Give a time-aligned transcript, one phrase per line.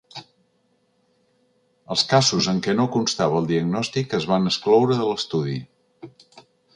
[1.95, 5.59] Els casos en què no constava el diagnòstic es van excloure de l’estudi.